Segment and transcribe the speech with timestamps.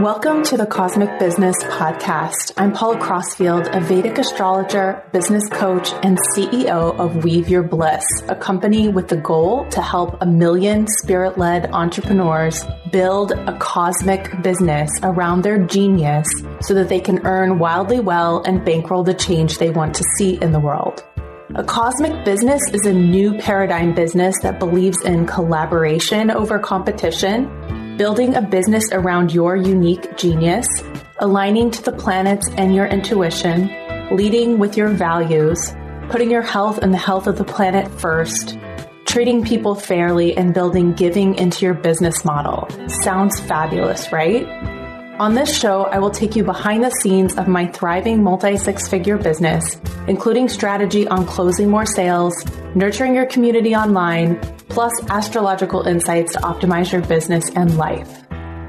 [0.00, 2.52] Welcome to the Cosmic Business Podcast.
[2.58, 8.36] I'm Paula Crossfield, a Vedic astrologer, business coach, and CEO of Weave Your Bliss, a
[8.36, 12.62] company with the goal to help a million spirit led entrepreneurs
[12.92, 16.28] build a cosmic business around their genius
[16.60, 20.34] so that they can earn wildly well and bankroll the change they want to see
[20.42, 21.06] in the world.
[21.54, 27.50] A cosmic business is a new paradigm business that believes in collaboration over competition
[27.96, 30.66] building a business around your unique genius,
[31.18, 33.70] aligning to the planets and your intuition,
[34.14, 35.74] leading with your values,
[36.10, 38.58] putting your health and the health of the planet first,
[39.06, 42.68] treating people fairly, and building giving into your business model.
[43.02, 44.46] Sounds fabulous, right?
[45.18, 48.86] On this show, I will take you behind the scenes of my thriving multi six
[48.86, 52.34] figure business, including strategy on closing more sales,
[52.74, 54.38] nurturing your community online,
[54.68, 58.26] plus astrological insights to optimize your business and life.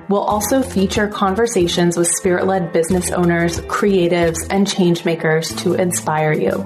[0.07, 6.63] We'll also feature conversations with spirit led business owners, creatives, and changemakers to inspire you.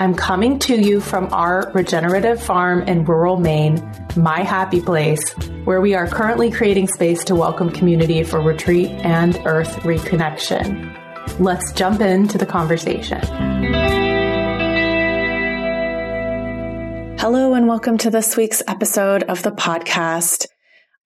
[0.00, 3.82] I'm coming to you from our regenerative farm in rural Maine,
[4.16, 5.32] my happy place,
[5.64, 10.96] where we are currently creating space to welcome community for retreat and earth reconnection.
[11.40, 13.18] Let's jump into the conversation.
[17.18, 20.46] Hello, and welcome to this week's episode of the podcast.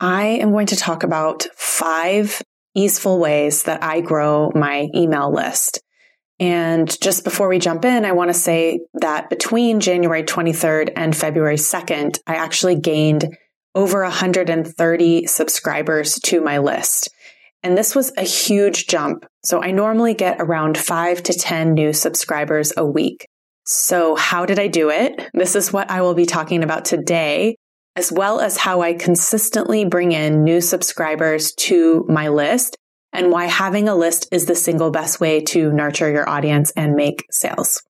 [0.00, 2.42] I am going to talk about five
[2.74, 5.80] easeful ways that I grow my email list.
[6.42, 11.16] And just before we jump in, I want to say that between January 23rd and
[11.16, 13.36] February 2nd, I actually gained
[13.76, 17.10] over 130 subscribers to my list.
[17.62, 19.24] And this was a huge jump.
[19.44, 23.28] So I normally get around five to 10 new subscribers a week.
[23.64, 25.30] So, how did I do it?
[25.34, 27.54] This is what I will be talking about today,
[27.94, 32.76] as well as how I consistently bring in new subscribers to my list
[33.12, 36.94] and why having a list is the single best way to nurture your audience and
[36.94, 37.82] make sales.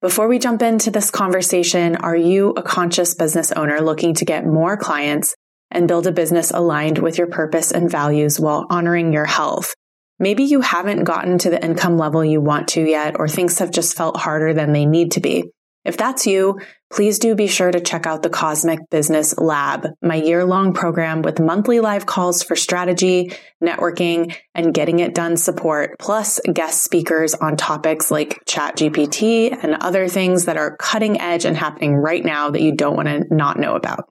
[0.00, 4.46] Before we jump into this conversation, are you a conscious business owner looking to get
[4.46, 5.34] more clients
[5.72, 9.74] and build a business aligned with your purpose and values while honoring your health?
[10.20, 13.70] Maybe you haven't gotten to the income level you want to yet, or things have
[13.70, 15.50] just felt harder than they need to be.
[15.84, 20.16] If that's you, please do be sure to check out the Cosmic Business Lab, my
[20.16, 25.98] year long program with monthly live calls for strategy, networking, and getting it done support,
[25.98, 31.56] plus guest speakers on topics like ChatGPT and other things that are cutting edge and
[31.56, 34.08] happening right now that you don't want to not know about.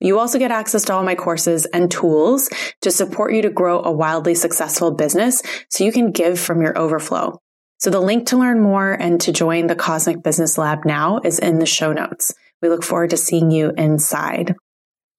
[0.00, 2.50] You also get access to all my courses and tools
[2.82, 6.78] to support you to grow a wildly successful business so you can give from your
[6.78, 7.40] overflow.
[7.78, 11.38] So the link to learn more and to join the Cosmic Business Lab now is
[11.38, 12.34] in the show notes.
[12.60, 14.56] We look forward to seeing you inside.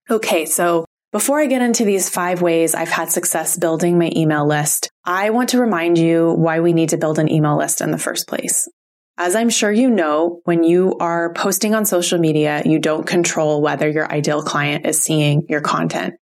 [0.09, 4.45] Okay, so before I get into these five ways I've had success building my email
[4.45, 7.91] list, I want to remind you why we need to build an email list in
[7.91, 8.67] the first place.
[9.17, 13.61] As I'm sure you know, when you are posting on social media, you don't control
[13.61, 16.15] whether your ideal client is seeing your content.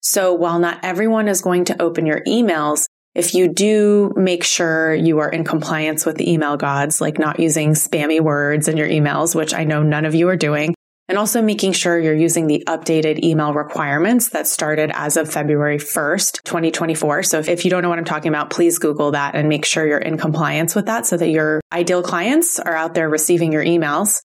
[0.00, 4.94] So while not everyone is going to open your emails, if you do make sure
[4.94, 8.88] you are in compliance with the email gods, like not using spammy words in your
[8.88, 10.74] emails, which I know none of you are doing,
[11.08, 15.78] and also making sure you're using the updated email requirements that started as of February
[15.78, 17.24] 1st, 2024.
[17.24, 19.84] So if you don't know what I'm talking about, please Google that and make sure
[19.84, 23.64] you're in compliance with that so that your ideal clients are out there receiving your
[23.64, 24.22] emails.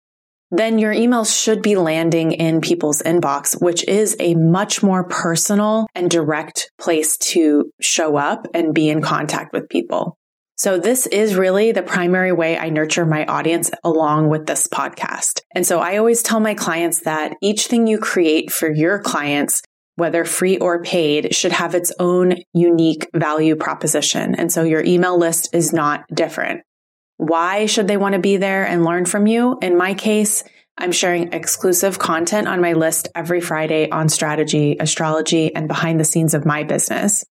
[0.50, 5.86] Then your emails should be landing in people's inbox, which is a much more personal
[5.94, 10.16] and direct place to show up and be in contact with people.
[10.56, 15.42] So this is really the primary way I nurture my audience along with this podcast.
[15.54, 19.62] And so I always tell my clients that each thing you create for your clients,
[19.94, 24.34] whether free or paid, should have its own unique value proposition.
[24.34, 26.62] And so your email list is not different.
[27.18, 29.58] Why should they want to be there and learn from you?
[29.60, 30.44] In my case,
[30.78, 36.04] I'm sharing exclusive content on my list every Friday on strategy, astrology, and behind the
[36.04, 37.24] scenes of my business.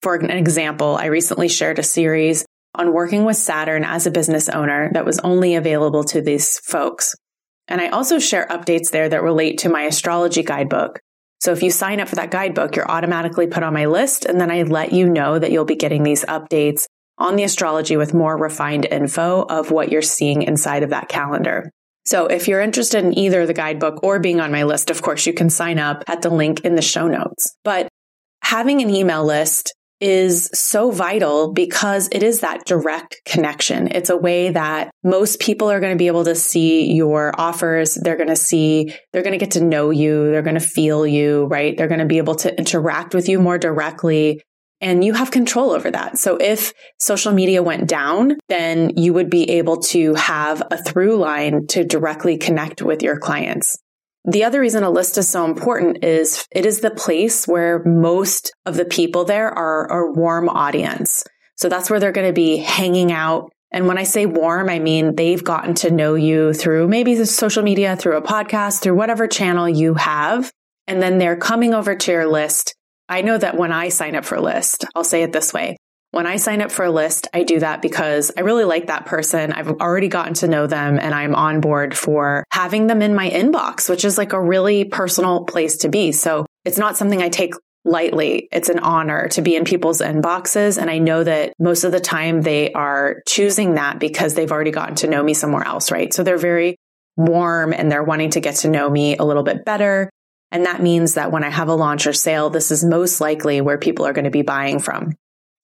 [0.00, 4.48] For an example, I recently shared a series on working with Saturn as a business
[4.48, 7.14] owner that was only available to these folks.
[7.68, 11.00] And I also share updates there that relate to my astrology guidebook.
[11.40, 14.24] So if you sign up for that guidebook, you're automatically put on my list.
[14.24, 16.86] And then I let you know that you'll be getting these updates
[17.18, 21.70] on the astrology with more refined info of what you're seeing inside of that calendar.
[22.06, 25.26] So if you're interested in either the guidebook or being on my list, of course,
[25.26, 27.56] you can sign up at the link in the show notes.
[27.64, 27.88] But
[28.42, 33.88] having an email list is so vital because it is that direct connection.
[33.88, 37.94] It's a way that most people are going to be able to see your offers.
[37.94, 40.30] They're going to see, they're going to get to know you.
[40.30, 41.74] They're going to feel you, right?
[41.74, 44.42] They're going to be able to interact with you more directly.
[44.84, 46.18] And you have control over that.
[46.18, 51.16] So if social media went down, then you would be able to have a through
[51.16, 53.78] line to directly connect with your clients.
[54.26, 58.52] The other reason a list is so important is it is the place where most
[58.66, 61.24] of the people there are a warm audience.
[61.56, 63.50] So that's where they're going to be hanging out.
[63.72, 67.24] And when I say warm, I mean they've gotten to know you through maybe the
[67.24, 70.52] social media, through a podcast, through whatever channel you have.
[70.86, 72.74] And then they're coming over to your list
[73.14, 75.76] I know that when I sign up for a list, I'll say it this way.
[76.10, 79.06] When I sign up for a list, I do that because I really like that
[79.06, 79.52] person.
[79.52, 83.30] I've already gotten to know them and I'm on board for having them in my
[83.30, 86.10] inbox, which is like a really personal place to be.
[86.10, 88.48] So it's not something I take lightly.
[88.50, 90.76] It's an honor to be in people's inboxes.
[90.76, 94.72] And I know that most of the time they are choosing that because they've already
[94.72, 96.12] gotten to know me somewhere else, right?
[96.12, 96.74] So they're very
[97.16, 100.10] warm and they're wanting to get to know me a little bit better.
[100.54, 103.60] And that means that when I have a launch or sale, this is most likely
[103.60, 105.10] where people are going to be buying from.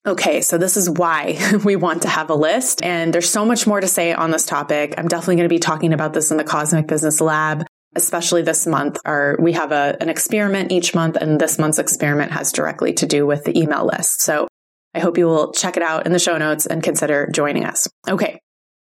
[0.05, 2.83] Okay, so this is why we want to have a list.
[2.83, 4.95] And there's so much more to say on this topic.
[4.99, 7.65] I'm definitely going to be talking about this in the Cosmic Business Lab,
[7.95, 8.99] especially this month.
[9.05, 13.07] Our, we have a, an experiment each month, and this month's experiment has directly to
[13.07, 14.23] do with the email list.
[14.23, 14.49] So
[14.93, 17.87] I hope you will check it out in the show notes and consider joining us.
[18.09, 18.41] Okay,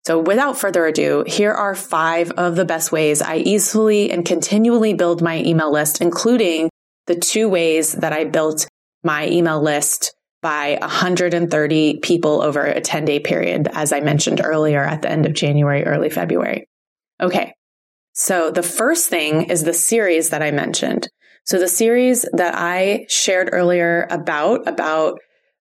[0.07, 4.93] so without further ado, here are five of the best ways I easily and continually
[4.93, 6.69] build my email list, including
[7.07, 8.69] the two ways that I built
[9.03, 14.81] my email list by 130 people over a 10 day period, as I mentioned earlier
[14.81, 16.69] at the end of January, early February.
[17.19, 17.53] Okay.
[18.13, 21.09] So the first thing is the series that I mentioned.
[21.43, 25.19] So the series that I shared earlier about, about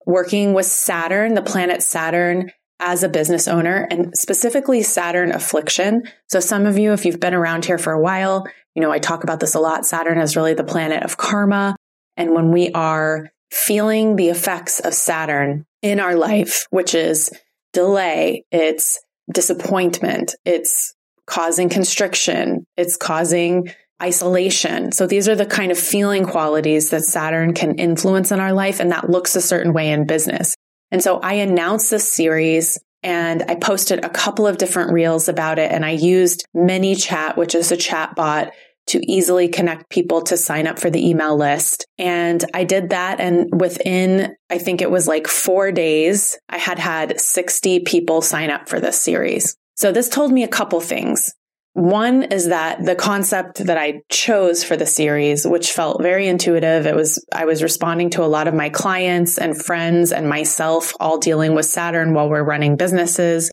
[0.05, 2.51] working with Saturn, the planet Saturn
[2.85, 6.03] as a business owner and specifically Saturn affliction.
[6.27, 8.45] So some of you, if you've been around here for a while,
[8.75, 9.85] you know, I talk about this a lot.
[9.85, 11.77] Saturn is really the planet of karma.
[12.17, 17.31] And when we are feeling the effects of Saturn in our life, which is
[17.71, 18.99] delay, it's
[19.31, 20.93] disappointment, it's
[21.25, 24.91] causing constriction, it's causing isolation.
[24.91, 28.81] So these are the kind of feeling qualities that Saturn can influence in our life.
[28.81, 30.57] And that looks a certain way in business.
[30.93, 35.57] And so I announced this series and I posted a couple of different reels about
[35.57, 35.71] it.
[35.71, 38.51] And I used ManyChat, which is a chat bot
[38.85, 41.87] to easily connect people to sign up for the email list.
[41.97, 43.19] And I did that.
[43.19, 48.51] And within, I think it was like four days, I had had 60 people sign
[48.51, 49.57] up for this series.
[49.75, 51.33] So this told me a couple things.
[51.73, 56.85] One is that the concept that I chose for the series, which felt very intuitive,
[56.85, 60.93] it was, I was responding to a lot of my clients and friends and myself
[60.99, 63.49] all dealing with Saturn while we're running businesses.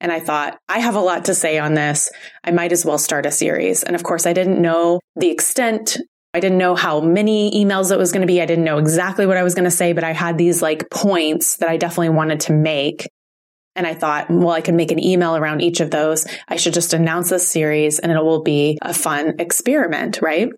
[0.00, 2.10] And I thought, I have a lot to say on this.
[2.44, 3.84] I might as well start a series.
[3.84, 5.96] And of course, I didn't know the extent.
[6.34, 8.42] I didn't know how many emails it was going to be.
[8.42, 10.90] I didn't know exactly what I was going to say, but I had these like
[10.90, 13.08] points that I definitely wanted to make.
[13.74, 16.26] And I thought, well, I can make an email around each of those.
[16.48, 20.48] I should just announce this series and it will be a fun experiment, right?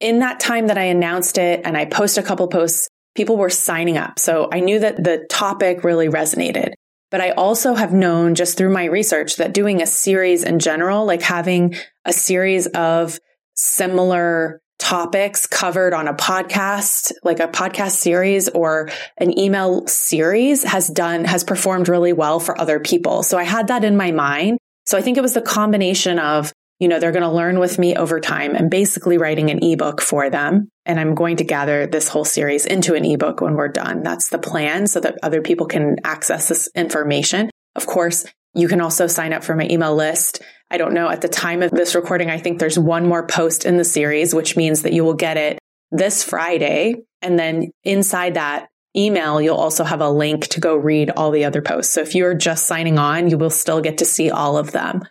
[0.00, 3.50] In that time that I announced it and I post a couple posts, people were
[3.50, 4.18] signing up.
[4.18, 6.72] So I knew that the topic really resonated.
[7.10, 11.06] But I also have known just through my research that doing a series in general,
[11.06, 13.20] like having a series of
[13.54, 20.88] similar topics covered on a podcast, like a podcast series or an email series has
[20.88, 23.22] done, has performed really well for other people.
[23.22, 24.58] So I had that in my mind.
[24.86, 27.78] So I think it was the combination of, you know, they're going to learn with
[27.78, 30.68] me over time and basically writing an ebook for them.
[30.84, 34.02] And I'm going to gather this whole series into an ebook when we're done.
[34.02, 37.48] That's the plan so that other people can access this information.
[37.74, 40.42] Of course, you can also sign up for my email list
[40.74, 43.64] I don't know at the time of this recording, I think there's one more post
[43.64, 45.56] in the series, which means that you will get it
[45.92, 46.96] this Friday.
[47.22, 48.66] And then inside that
[48.96, 51.94] email, you'll also have a link to go read all the other posts.
[51.94, 55.04] So if you're just signing on, you will still get to see all of them.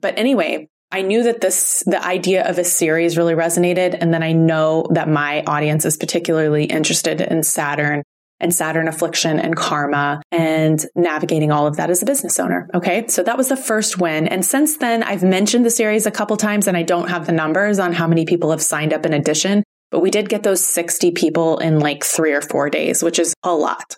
[0.00, 3.94] But anyway, I knew that this, the idea of a series really resonated.
[4.00, 8.02] And then I know that my audience is particularly interested in Saturn
[8.42, 12.68] and Saturn affliction and karma and navigating all of that as a business owner.
[12.74, 13.06] Okay.
[13.08, 14.28] So that was the first win.
[14.28, 17.32] And since then, I've mentioned the series a couple times and I don't have the
[17.32, 20.64] numbers on how many people have signed up in addition, but we did get those
[20.64, 23.96] 60 people in like three or four days, which is a lot.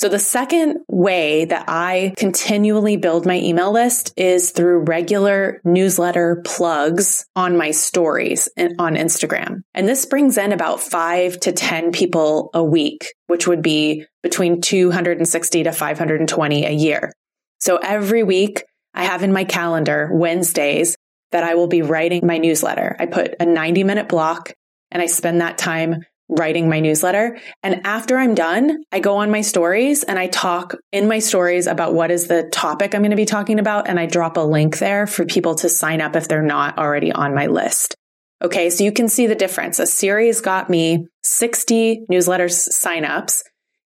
[0.00, 6.40] So the second way that I continually build my email list is through regular newsletter
[6.46, 9.60] plugs on my stories on Instagram.
[9.74, 14.62] And this brings in about five to 10 people a week, which would be between
[14.62, 17.12] 260 to 520 a year.
[17.58, 18.64] So every week
[18.94, 20.96] I have in my calendar Wednesdays
[21.30, 22.96] that I will be writing my newsletter.
[22.98, 24.54] I put a 90 minute block
[24.90, 27.38] and I spend that time writing my newsletter.
[27.62, 31.66] And after I'm done, I go on my stories and I talk in my stories
[31.66, 33.88] about what is the topic I'm going to be talking about.
[33.88, 37.12] And I drop a link there for people to sign up if they're not already
[37.12, 37.96] on my list.
[38.42, 38.70] Okay.
[38.70, 39.78] So you can see the difference.
[39.78, 43.42] A series got me 60 newsletters signups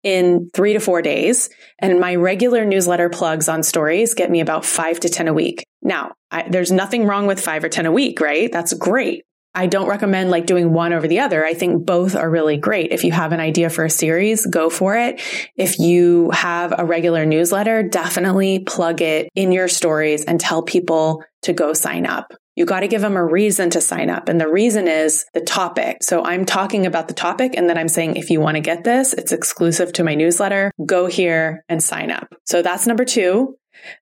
[0.04, 1.48] in three to four days.
[1.80, 5.64] And my regular newsletter plugs on stories get me about five to 10 a week.
[5.82, 8.52] Now, I, there's nothing wrong with five or 10 a week, right?
[8.52, 9.24] That's great.
[9.56, 11.44] I don't recommend like doing one over the other.
[11.44, 12.92] I think both are really great.
[12.92, 15.20] If you have an idea for a series, go for it.
[15.56, 21.24] If you have a regular newsletter, definitely plug it in your stories and tell people
[21.42, 22.34] to go sign up.
[22.54, 24.28] You got to give them a reason to sign up.
[24.28, 26.02] And the reason is the topic.
[26.02, 28.82] So I'm talking about the topic and then I'm saying, if you want to get
[28.82, 30.72] this, it's exclusive to my newsletter.
[30.84, 32.34] Go here and sign up.
[32.44, 33.56] So that's number two.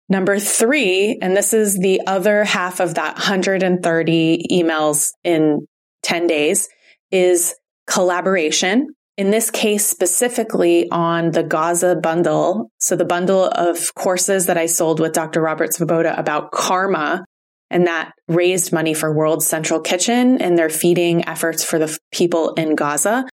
[0.08, 5.66] Number three, and this is the other half of that 130 emails in
[6.02, 6.68] 10 days,
[7.10, 7.54] is
[7.86, 8.88] collaboration.
[9.16, 12.70] In this case, specifically on the Gaza bundle.
[12.80, 15.40] So the bundle of courses that I sold with Dr.
[15.40, 17.24] Robert Svoboda about karma
[17.70, 22.54] and that raised money for World Central Kitchen and their feeding efforts for the people
[22.54, 23.26] in Gaza.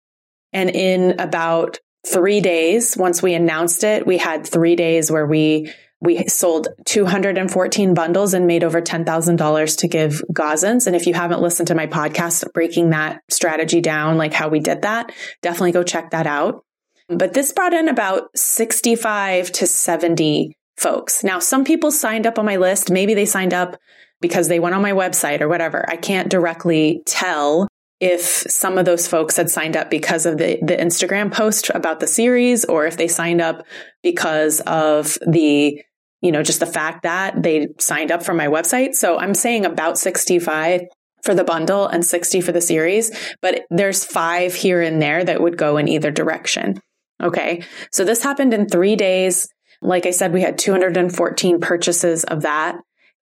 [0.53, 5.71] And in about three days, once we announced it, we had three days where we
[6.01, 10.87] we sold 214 bundles and made over $10,000 to give Gazans.
[10.87, 14.59] And if you haven't listened to my podcast, breaking that strategy down, like how we
[14.59, 15.11] did that,
[15.43, 16.65] definitely go check that out.
[17.07, 21.23] But this brought in about 65 to 70 folks.
[21.23, 22.89] Now, some people signed up on my list.
[22.89, 23.77] Maybe they signed up
[24.21, 25.87] because they went on my website or whatever.
[25.87, 27.67] I can't directly tell
[27.99, 31.99] if some of those folks had signed up because of the, the Instagram post about
[31.99, 33.65] the series or if they signed up
[34.01, 35.83] because of the
[36.21, 38.93] you know, just the fact that they signed up for my website.
[38.93, 40.81] So I'm saying about 65
[41.23, 43.11] for the bundle and 60 for the series,
[43.41, 46.79] but there's five here and there that would go in either direction.
[47.21, 47.63] Okay.
[47.91, 49.47] So this happened in three days.
[49.81, 52.77] Like I said, we had 214 purchases of that.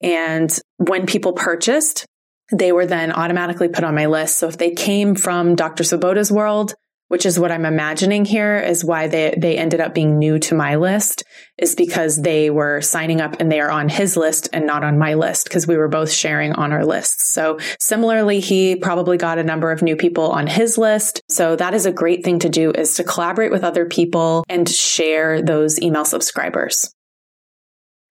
[0.02, 2.06] And when people purchased,
[2.52, 4.38] they were then automatically put on my list.
[4.38, 5.84] So if they came from Dr.
[5.84, 6.76] Svoboda's world,
[7.08, 10.56] which is what I'm imagining here is why they, they ended up being new to
[10.56, 11.24] my list
[11.58, 14.98] is because they were signing up and they are on his list and not on
[14.98, 17.32] my list because we were both sharing on our lists.
[17.32, 21.22] So similarly, he probably got a number of new people on his list.
[21.30, 24.68] So that is a great thing to do is to collaborate with other people and
[24.68, 26.95] share those email subscribers.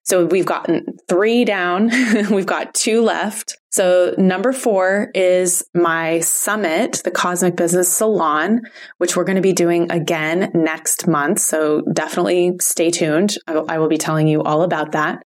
[0.04, 1.90] So we've gotten three down.
[2.30, 3.58] we've got two left.
[3.70, 8.61] So number four is my summit, the Cosmic Business Salon,
[8.99, 11.40] which we're going to be doing again next month.
[11.40, 13.37] So definitely stay tuned.
[13.49, 15.23] I will be telling you all about that.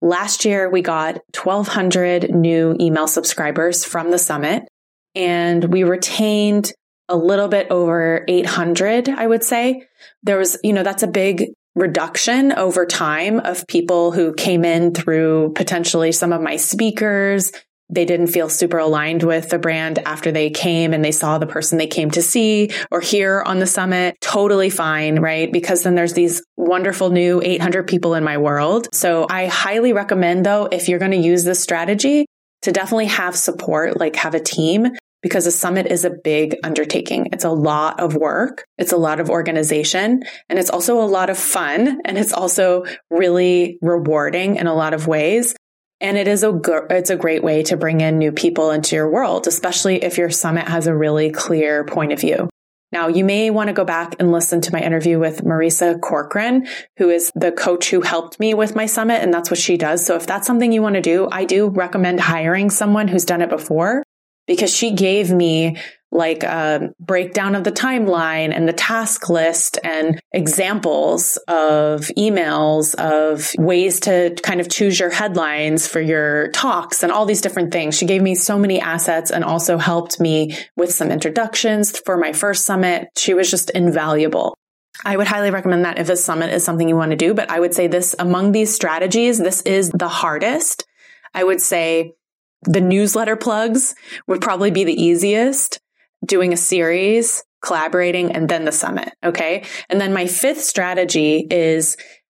[0.00, 4.66] Last year, we got 1200 new email subscribers from the summit
[5.14, 6.72] and we retained
[7.08, 9.86] a little bit over 800, I would say.
[10.22, 14.92] There was, you know, that's a big reduction over time of people who came in
[14.92, 17.52] through potentially some of my speakers.
[17.92, 21.46] They didn't feel super aligned with the brand after they came and they saw the
[21.46, 24.16] person they came to see or hear on the summit.
[24.20, 25.52] Totally fine, right?
[25.52, 28.88] Because then there's these wonderful new 800 people in my world.
[28.92, 32.26] So I highly recommend though, if you're going to use this strategy,
[32.62, 34.88] to definitely have support, like have a team
[35.22, 37.28] because a summit is a big undertaking.
[37.32, 38.64] It's a lot of work.
[38.78, 42.84] It's a lot of organization and it's also a lot of fun and it's also
[43.10, 45.54] really rewarding in a lot of ways.
[46.00, 46.58] And it is a
[46.88, 50.30] it's a great way to bring in new people into your world, especially if your
[50.30, 52.48] summit has a really clear point of view.
[52.92, 56.66] Now, you may want to go back and listen to my interview with Marisa Corcoran,
[56.96, 59.22] who is the coach who helped me with my summit.
[59.22, 60.04] And that's what she does.
[60.04, 63.42] So if that's something you want to do, I do recommend hiring someone who's done
[63.42, 64.02] it before
[64.50, 65.76] because she gave me
[66.10, 73.52] like a breakdown of the timeline and the task list and examples of emails of
[73.64, 77.96] ways to kind of choose your headlines for your talks and all these different things.
[77.96, 82.32] She gave me so many assets and also helped me with some introductions for my
[82.32, 83.06] first summit.
[83.16, 84.58] She was just invaluable.
[85.04, 87.52] I would highly recommend that if a summit is something you want to do, but
[87.52, 90.86] I would say this among these strategies, this is the hardest.
[91.32, 92.14] I would say
[92.62, 93.94] the newsletter plugs
[94.26, 95.80] would probably be the easiest,
[96.24, 99.12] doing a series, collaborating, and then the summit.
[99.24, 99.64] Okay.
[99.88, 101.96] And then my fifth strategy is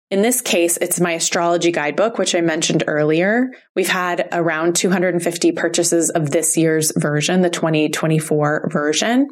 [0.10, 3.50] in this case, it's my astrology guidebook, which I mentioned earlier.
[3.78, 9.30] We've had around 250 purchases of this year's version, the 2024 version.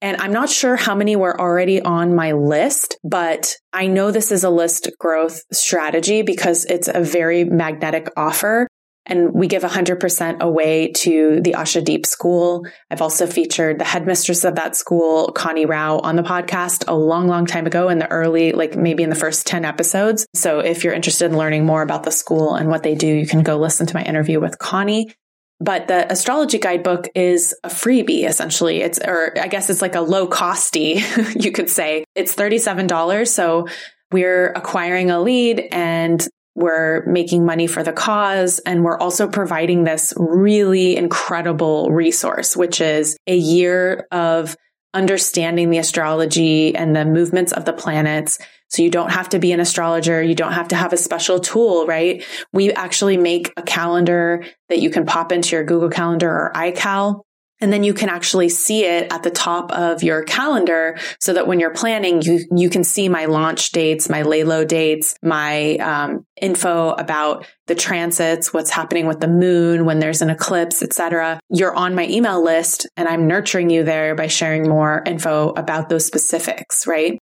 [0.00, 4.32] And I'm not sure how many were already on my list, but I know this
[4.32, 8.68] is a list growth strategy because it's a very magnetic offer
[9.06, 12.66] and we give 100% away to the Asha Deep School.
[12.90, 17.28] I've also featured the headmistress of that school, Connie Rao, on the podcast a long,
[17.28, 20.26] long time ago in the early, like maybe in the first 10 episodes.
[20.34, 23.26] So if you're interested in learning more about the school and what they do, you
[23.26, 25.14] can go listen to my interview with Connie.
[25.58, 28.82] But the astrology guidebook is a freebie, essentially.
[28.82, 31.00] It's, or I guess it's like a low costy,
[31.42, 32.04] you could say.
[32.14, 33.28] It's $37.
[33.28, 33.66] So
[34.12, 38.58] we're acquiring a lead and we're making money for the cause.
[38.60, 44.56] And we're also providing this really incredible resource, which is a year of
[44.94, 48.38] understanding the astrology and the movements of the planets.
[48.68, 50.22] So you don't have to be an astrologer.
[50.22, 52.24] You don't have to have a special tool, right?
[52.54, 57.20] We actually make a calendar that you can pop into your Google Calendar or iCal
[57.60, 61.46] and then you can actually see it at the top of your calendar so that
[61.46, 65.76] when you're planning, you, you can see my launch dates, my lay low dates, my
[65.76, 71.40] um, info about the transits, what's happening with the moon, when there's an eclipse, etc.
[71.48, 75.88] You're on my email list and I'm nurturing you there by sharing more info about
[75.88, 77.18] those specifics, right?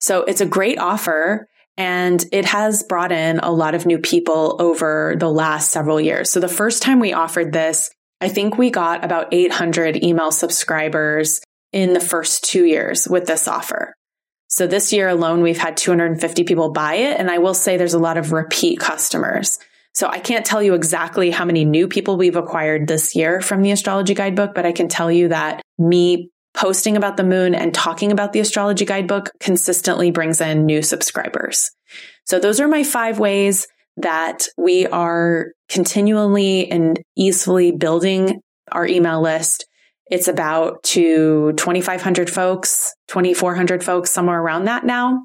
[0.00, 1.48] So it's a great offer.
[1.76, 6.30] And it has brought in a lot of new people over the last several years.
[6.30, 7.90] So the first time we offered this,
[8.24, 13.46] I think we got about 800 email subscribers in the first two years with this
[13.46, 13.94] offer.
[14.48, 17.20] So this year alone, we've had 250 people buy it.
[17.20, 19.58] And I will say there's a lot of repeat customers.
[19.92, 23.60] So I can't tell you exactly how many new people we've acquired this year from
[23.60, 27.74] the astrology guidebook, but I can tell you that me posting about the moon and
[27.74, 31.70] talking about the astrology guidebook consistently brings in new subscribers.
[32.24, 33.66] So those are my five ways
[33.96, 38.40] that we are continually and easily building
[38.72, 39.66] our email list.
[40.10, 45.24] It's about to 2,500 folks, 2,400 folks, somewhere around that now.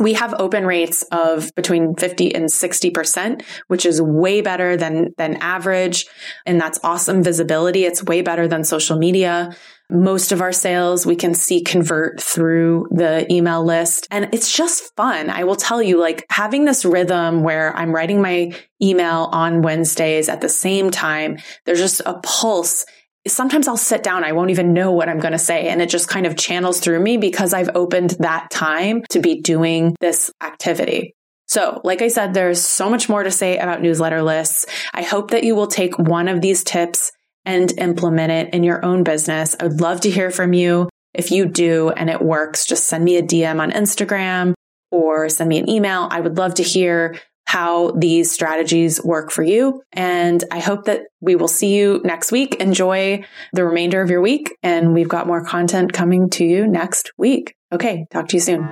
[0.00, 5.36] We have open rates of between 50 and 60%, which is way better than, than
[5.36, 6.06] average.
[6.46, 7.84] And that's awesome visibility.
[7.84, 9.54] It's way better than social media
[9.90, 14.08] most of our sales we can see convert through the email list.
[14.10, 15.28] And it's just fun.
[15.28, 18.52] I will tell you, like having this rhythm where I'm writing my
[18.82, 22.86] email on Wednesdays at the same time, there's just a pulse.
[23.26, 24.24] Sometimes I'll sit down.
[24.24, 25.68] I won't even know what I'm going to say.
[25.68, 29.40] And it just kind of channels through me because I've opened that time to be
[29.40, 31.14] doing this activity.
[31.46, 34.66] So, like I said, there's so much more to say about newsletter lists.
[34.92, 37.12] I hope that you will take one of these tips
[37.44, 39.54] and implement it in your own business.
[39.58, 40.88] I would love to hear from you.
[41.12, 44.54] If you do and it works, just send me a DM on Instagram
[44.90, 46.08] or send me an email.
[46.10, 47.16] I would love to hear
[47.54, 49.80] how these strategies work for you.
[49.92, 52.56] And I hope that we will see you next week.
[52.56, 54.56] Enjoy the remainder of your week.
[54.64, 57.54] And we've got more content coming to you next week.
[57.70, 58.06] Okay.
[58.10, 58.68] Talk to you soon.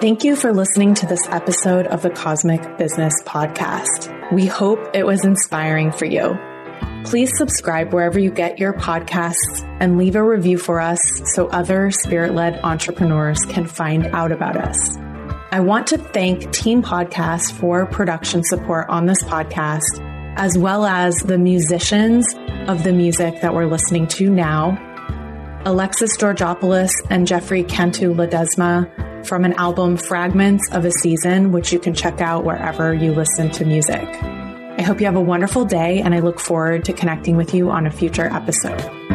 [0.00, 4.32] Thank you for listening to this episode of the Cosmic Business Podcast.
[4.32, 6.34] We hope it was inspiring for you.
[7.04, 10.98] Please subscribe wherever you get your podcasts and leave a review for us
[11.34, 14.96] so other spirit led entrepreneurs can find out about us.
[15.52, 20.00] I want to thank Team Podcast for production support on this podcast,
[20.36, 22.34] as well as the musicians
[22.66, 24.82] of the music that we're listening to now
[25.64, 31.78] Alexis Georgopoulos and Jeffrey Cantu Ledesma from an album Fragments of a Season, which you
[31.78, 34.02] can check out wherever you listen to music.
[34.02, 37.70] I hope you have a wonderful day and I look forward to connecting with you
[37.70, 39.05] on a future episode.